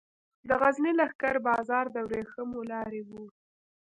د 0.47 0.49
غزني 0.61 0.91
لښکر 0.99 1.35
بازار 1.47 1.85
د 1.91 1.97
ورېښمو 2.07 2.61
لارې 2.71 3.01
و 3.07 3.09